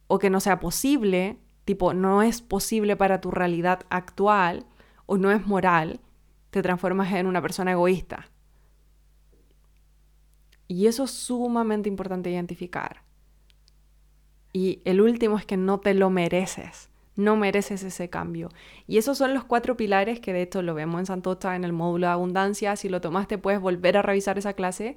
o 0.07 0.19
que 0.19 0.29
no 0.29 0.39
sea 0.39 0.59
posible, 0.59 1.39
tipo 1.65 1.93
no 1.93 2.21
es 2.21 2.41
posible 2.41 2.95
para 2.95 3.21
tu 3.21 3.31
realidad 3.31 3.81
actual 3.89 4.65
o 5.05 5.17
no 5.17 5.31
es 5.31 5.45
moral, 5.47 6.01
te 6.49 6.61
transformas 6.61 7.11
en 7.13 7.27
una 7.27 7.41
persona 7.41 7.71
egoísta. 7.71 8.29
Y 10.67 10.87
eso 10.87 11.05
es 11.05 11.11
sumamente 11.11 11.87
importante 11.87 12.29
identificar. 12.29 13.03
Y 14.53 14.81
el 14.85 15.01
último 15.01 15.37
es 15.37 15.45
que 15.45 15.57
no 15.57 15.79
te 15.79 15.93
lo 15.93 16.09
mereces. 16.09 16.89
No 17.17 17.35
mereces 17.35 17.83
ese 17.83 18.09
cambio. 18.09 18.49
Y 18.87 18.97
esos 18.97 19.17
son 19.17 19.33
los 19.33 19.43
cuatro 19.43 19.75
pilares 19.75 20.21
que 20.21 20.31
de 20.31 20.43
hecho 20.43 20.61
lo 20.61 20.73
vemos 20.73 20.99
en 20.99 21.05
Santocha 21.07 21.55
en 21.55 21.65
el 21.65 21.73
módulo 21.73 22.07
de 22.07 22.13
abundancia. 22.13 22.75
Si 22.77 22.87
lo 22.87 23.01
tomaste 23.01 23.37
puedes 23.37 23.59
volver 23.59 23.97
a 23.97 24.01
revisar 24.01 24.37
esa 24.37 24.53
clase. 24.53 24.95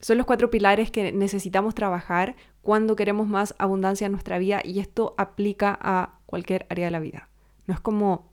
Son 0.00 0.18
los 0.18 0.26
cuatro 0.26 0.50
pilares 0.50 0.90
que 0.90 1.12
necesitamos 1.12 1.74
trabajar 1.74 2.36
cuando 2.60 2.96
queremos 2.96 3.28
más 3.28 3.54
abundancia 3.58 4.04
en 4.04 4.12
nuestra 4.12 4.38
vida 4.38 4.60
y 4.62 4.80
esto 4.80 5.14
aplica 5.16 5.78
a 5.80 6.18
cualquier 6.26 6.66
área 6.68 6.86
de 6.86 6.90
la 6.90 7.00
vida. 7.00 7.30
No 7.66 7.74
es 7.74 7.80
como 7.80 8.30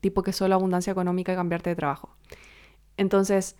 tipo 0.00 0.22
que 0.22 0.32
solo 0.32 0.54
abundancia 0.54 0.90
económica 0.90 1.32
y 1.32 1.36
cambiarte 1.36 1.70
de 1.70 1.76
trabajo. 1.76 2.16
Entonces, 2.96 3.56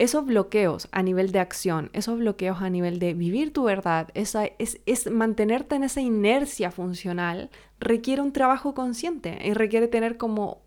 esos 0.00 0.24
bloqueos 0.24 0.88
a 0.92 1.02
nivel 1.02 1.30
de 1.30 1.40
acción, 1.40 1.90
esos 1.92 2.18
bloqueos 2.18 2.62
a 2.62 2.70
nivel 2.70 2.98
de 2.98 3.12
vivir 3.12 3.52
tu 3.52 3.64
verdad, 3.64 4.08
esa, 4.14 4.46
es, 4.46 5.10
mantenerte 5.10 5.74
en 5.74 5.84
esa 5.84 6.00
inercia 6.00 6.70
funcional, 6.70 7.50
requiere 7.78 8.22
un 8.22 8.32
trabajo 8.32 8.72
consciente 8.72 9.38
y 9.44 9.52
requiere 9.52 9.88
tener 9.88 10.16
como 10.16 10.62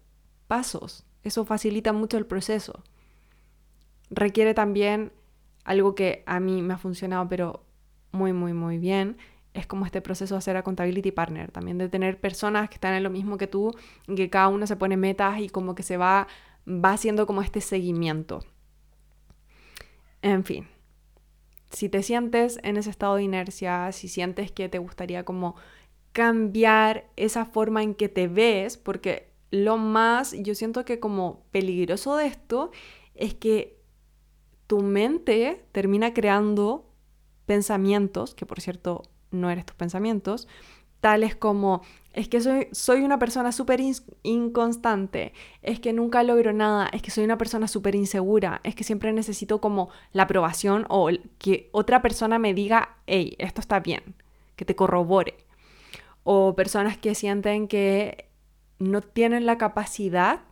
pasos. 0.45 1.03
Eso 1.23 1.45
facilita 1.45 1.93
mucho 1.93 2.19
el 2.19 2.27
proceso. 2.27 2.83
requiere 4.11 4.53
también 4.53 5.11
algo 5.63 5.95
que 5.95 6.21
a 6.27 6.39
mí 6.39 6.61
me 6.61 6.75
ha 6.75 6.77
funcionado, 6.77 7.27
pero 7.27 7.65
muy, 8.11 8.33
muy, 8.33 8.53
muy 8.53 8.77
bien, 8.77 9.17
es 9.55 9.65
como 9.65 9.87
este 9.87 9.99
proceso 9.99 10.35
de 10.35 10.39
hacer 10.39 10.57
accountability 10.57 11.11
partner, 11.11 11.49
también 11.51 11.79
de 11.79 11.89
tener 11.89 12.19
personas 12.21 12.69
que 12.69 12.75
están 12.75 12.93
en 12.93 13.01
lo 13.01 13.09
mismo 13.09 13.39
que 13.39 13.47
tú, 13.47 13.75
que 14.15 14.29
cada 14.29 14.49
uno 14.49 14.67
se 14.67 14.75
pone 14.75 14.95
metas 14.95 15.39
y 15.39 15.49
como 15.49 15.73
que 15.73 15.81
se 15.81 15.97
va, 15.97 16.27
va 16.67 16.91
haciendo 16.91 17.25
como 17.25 17.41
este 17.41 17.61
seguimiento. 17.61 18.45
En 20.23 20.45
fin, 20.45 20.67
si 21.69 21.89
te 21.89 22.01
sientes 22.01 22.57
en 22.63 22.77
ese 22.77 22.89
estado 22.89 23.17
de 23.17 23.23
inercia, 23.23 23.91
si 23.91 24.07
sientes 24.07 24.53
que 24.53 24.69
te 24.69 24.79
gustaría 24.79 25.25
como 25.25 25.55
cambiar 26.13 27.09
esa 27.17 27.45
forma 27.45 27.83
en 27.83 27.93
que 27.93 28.07
te 28.07 28.29
ves, 28.29 28.77
porque 28.77 29.27
lo 29.51 29.77
más, 29.77 30.31
yo 30.31 30.55
siento 30.55 30.85
que 30.85 31.01
como 31.01 31.43
peligroso 31.51 32.15
de 32.15 32.27
esto 32.27 32.71
es 33.15 33.33
que 33.33 33.77
tu 34.65 34.79
mente 34.79 35.65
termina 35.73 36.13
creando 36.13 36.89
pensamientos, 37.45 38.33
que 38.33 38.45
por 38.45 38.61
cierto 38.61 39.03
no 39.29 39.49
eres 39.49 39.65
tus 39.65 39.75
pensamientos, 39.75 40.47
tales 41.03 41.35
como, 41.35 41.81
es 42.13 42.29
que 42.29 42.39
soy, 42.39 42.69
soy 42.71 43.01
una 43.01 43.19
persona 43.19 43.51
súper 43.51 43.81
inconstante, 44.23 45.33
es 45.61 45.81
que 45.81 45.91
nunca 45.91 46.23
logro 46.23 46.53
nada, 46.53 46.87
es 46.93 47.01
que 47.01 47.11
soy 47.11 47.25
una 47.25 47.37
persona 47.37 47.67
súper 47.67 47.93
insegura, 47.93 48.61
es 48.63 48.73
que 48.73 48.85
siempre 48.85 49.11
necesito 49.11 49.59
como 49.59 49.89
la 50.13 50.23
aprobación 50.23 50.85
o 50.87 51.09
que 51.39 51.69
otra 51.73 52.01
persona 52.01 52.39
me 52.39 52.53
diga, 52.53 52.99
hey, 53.05 53.35
esto 53.37 53.59
está 53.59 53.81
bien, 53.81 54.15
que 54.55 54.63
te 54.63 54.77
corrobore. 54.77 55.35
O 56.23 56.55
personas 56.55 56.97
que 56.97 57.15
sienten 57.15 57.67
que 57.67 58.29
no 58.79 59.01
tienen 59.01 59.45
la 59.45 59.57
capacidad 59.57 60.43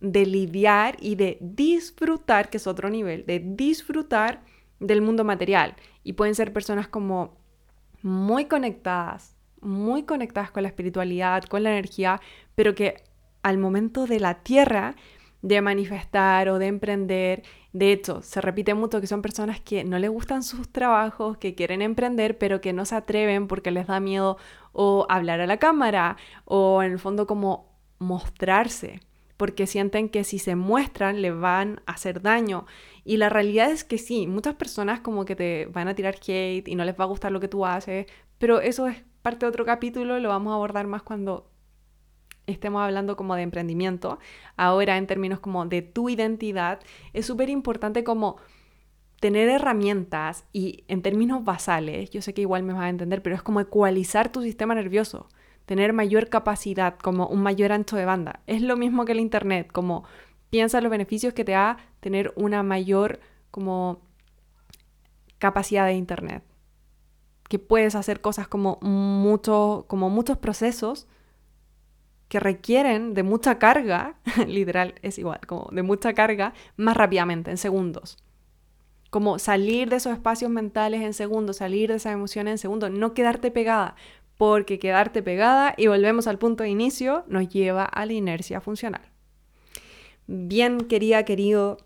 de 0.00 0.26
lidiar 0.26 0.98
y 1.00 1.14
de 1.14 1.38
disfrutar, 1.40 2.50
que 2.50 2.58
es 2.58 2.66
otro 2.66 2.90
nivel, 2.90 3.24
de 3.24 3.38
disfrutar 3.38 4.44
del 4.78 5.00
mundo 5.00 5.24
material. 5.24 5.74
Y 6.04 6.12
pueden 6.12 6.34
ser 6.34 6.52
personas 6.52 6.86
como 6.86 7.41
muy 8.02 8.46
conectadas, 8.46 9.36
muy 9.60 10.04
conectadas 10.04 10.50
con 10.50 10.64
la 10.64 10.68
espiritualidad, 10.68 11.44
con 11.44 11.62
la 11.62 11.70
energía, 11.70 12.20
pero 12.54 12.74
que 12.74 13.02
al 13.42 13.58
momento 13.58 14.06
de 14.06 14.20
la 14.20 14.42
tierra, 14.42 14.94
de 15.40 15.60
manifestar 15.60 16.48
o 16.48 16.58
de 16.58 16.66
emprender, 16.66 17.42
de 17.72 17.92
hecho, 17.92 18.22
se 18.22 18.40
repite 18.40 18.74
mucho 18.74 19.00
que 19.00 19.06
son 19.06 19.22
personas 19.22 19.60
que 19.60 19.82
no 19.82 19.98
les 19.98 20.10
gustan 20.10 20.42
sus 20.42 20.70
trabajos, 20.70 21.38
que 21.38 21.54
quieren 21.54 21.82
emprender, 21.82 22.38
pero 22.38 22.60
que 22.60 22.72
no 22.72 22.84
se 22.84 22.94
atreven 22.94 23.48
porque 23.48 23.70
les 23.70 23.86
da 23.86 23.98
miedo 23.98 24.36
o 24.72 25.06
hablar 25.08 25.40
a 25.40 25.46
la 25.46 25.56
cámara 25.56 26.16
o 26.44 26.82
en 26.82 26.92
el 26.92 26.98
fondo 26.98 27.26
como 27.26 27.72
mostrarse, 27.98 29.00
porque 29.36 29.66
sienten 29.66 30.08
que 30.08 30.24
si 30.24 30.38
se 30.38 30.56
muestran 30.56 31.22
le 31.22 31.30
van 31.30 31.80
a 31.86 31.92
hacer 31.92 32.22
daño. 32.22 32.66
Y 33.04 33.16
la 33.16 33.28
realidad 33.28 33.70
es 33.70 33.84
que 33.84 33.98
sí, 33.98 34.26
muchas 34.26 34.54
personas 34.54 35.00
como 35.00 35.24
que 35.24 35.36
te 35.36 35.66
van 35.66 35.88
a 35.88 35.94
tirar 35.94 36.16
hate 36.16 36.68
y 36.68 36.74
no 36.74 36.84
les 36.84 36.98
va 36.98 37.04
a 37.04 37.08
gustar 37.08 37.32
lo 37.32 37.40
que 37.40 37.48
tú 37.48 37.66
haces, 37.66 38.06
pero 38.38 38.60
eso 38.60 38.86
es 38.86 39.02
parte 39.22 39.46
de 39.46 39.50
otro 39.50 39.64
capítulo, 39.64 40.18
lo 40.18 40.28
vamos 40.28 40.52
a 40.52 40.54
abordar 40.54 40.86
más 40.86 41.02
cuando 41.02 41.50
estemos 42.46 42.82
hablando 42.82 43.16
como 43.16 43.34
de 43.34 43.42
emprendimiento. 43.42 44.18
Ahora 44.56 44.96
en 44.96 45.06
términos 45.06 45.40
como 45.40 45.66
de 45.66 45.82
tu 45.82 46.08
identidad, 46.08 46.80
es 47.12 47.26
súper 47.26 47.48
importante 47.50 48.04
como 48.04 48.36
tener 49.20 49.48
herramientas 49.48 50.44
y 50.52 50.84
en 50.88 51.00
términos 51.00 51.44
basales, 51.44 52.10
yo 52.10 52.22
sé 52.22 52.34
que 52.34 52.42
igual 52.42 52.64
me 52.64 52.72
vas 52.72 52.82
a 52.82 52.88
entender, 52.88 53.22
pero 53.22 53.36
es 53.36 53.42
como 53.42 53.60
ecualizar 53.60 54.32
tu 54.32 54.42
sistema 54.42 54.74
nervioso, 54.74 55.28
tener 55.72 55.94
mayor 55.94 56.28
capacidad, 56.28 56.98
como 56.98 57.28
un 57.28 57.42
mayor 57.42 57.72
ancho 57.72 57.96
de 57.96 58.04
banda. 58.04 58.40
Es 58.46 58.60
lo 58.60 58.76
mismo 58.76 59.06
que 59.06 59.12
el 59.12 59.20
Internet, 59.20 59.72
como 59.72 60.04
piensa 60.50 60.82
los 60.82 60.90
beneficios 60.90 61.32
que 61.32 61.46
te 61.46 61.52
da 61.52 61.78
tener 62.00 62.30
una 62.36 62.62
mayor 62.62 63.20
como 63.50 64.02
capacidad 65.38 65.86
de 65.86 65.94
Internet. 65.94 66.42
Que 67.48 67.58
puedes 67.58 67.94
hacer 67.94 68.20
cosas 68.20 68.48
como, 68.48 68.80
mucho, 68.82 69.86
como 69.88 70.10
muchos 70.10 70.36
procesos 70.36 71.08
que 72.28 72.38
requieren 72.38 73.14
de 73.14 73.22
mucha 73.22 73.58
carga, 73.58 74.16
literal 74.46 74.96
es 75.00 75.18
igual, 75.18 75.40
como 75.46 75.70
de 75.72 75.82
mucha 75.82 76.12
carga, 76.12 76.52
más 76.76 76.98
rápidamente, 76.98 77.50
en 77.50 77.56
segundos. 77.56 78.22
Como 79.08 79.38
salir 79.38 79.88
de 79.88 79.96
esos 79.96 80.12
espacios 80.12 80.50
mentales 80.50 81.00
en 81.00 81.14
segundos, 81.14 81.56
salir 81.56 81.88
de 81.88 81.96
esas 81.96 82.12
emociones 82.12 82.52
en 82.52 82.58
segundos, 82.58 82.90
no 82.90 83.14
quedarte 83.14 83.50
pegada, 83.50 83.96
porque 84.42 84.80
quedarte 84.80 85.22
pegada, 85.22 85.72
y 85.76 85.86
volvemos 85.86 86.26
al 86.26 86.36
punto 86.36 86.64
de 86.64 86.68
inicio, 86.68 87.22
nos 87.28 87.48
lleva 87.48 87.84
a 87.84 88.04
la 88.06 88.12
inercia 88.12 88.60
funcional. 88.60 89.02
Bien, 90.26 90.78
querida, 90.80 91.24
querido, 91.24 91.76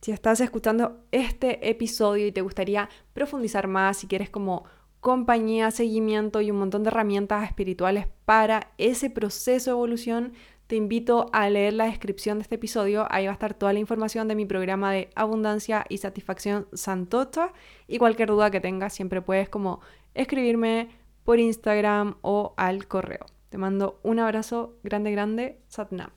si 0.00 0.12
estás 0.12 0.40
escuchando 0.40 1.04
este 1.12 1.68
episodio 1.68 2.26
y 2.26 2.32
te 2.32 2.40
gustaría 2.40 2.88
profundizar 3.12 3.68
más, 3.68 3.98
si 3.98 4.06
quieres 4.06 4.30
como 4.30 4.64
compañía, 5.00 5.70
seguimiento 5.70 6.40
y 6.40 6.50
un 6.50 6.56
montón 6.56 6.84
de 6.84 6.88
herramientas 6.88 7.44
espirituales 7.44 8.06
para 8.24 8.72
ese 8.78 9.10
proceso 9.10 9.72
de 9.72 9.74
evolución, 9.74 10.32
te 10.68 10.76
invito 10.76 11.26
a 11.34 11.50
leer 11.50 11.74
la 11.74 11.84
descripción 11.84 12.38
de 12.38 12.44
este 12.44 12.54
episodio. 12.54 13.06
Ahí 13.10 13.26
va 13.26 13.32
a 13.32 13.34
estar 13.34 13.52
toda 13.52 13.74
la 13.74 13.78
información 13.78 14.26
de 14.26 14.36
mi 14.36 14.46
programa 14.46 14.90
de 14.90 15.10
abundancia 15.16 15.84
y 15.90 15.98
satisfacción 15.98 16.66
Santocha. 16.72 17.52
Y 17.86 17.98
cualquier 17.98 18.30
duda 18.30 18.50
que 18.50 18.60
tengas, 18.62 18.94
siempre 18.94 19.20
puedes 19.20 19.50
como 19.50 19.80
escribirme 20.14 20.88
por 21.26 21.40
Instagram 21.40 22.14
o 22.22 22.54
al 22.56 22.86
correo. 22.86 23.26
Te 23.50 23.58
mando 23.58 23.98
un 24.02 24.20
abrazo 24.20 24.78
grande, 24.82 25.10
grande. 25.10 25.58
Satnam. 25.66 26.12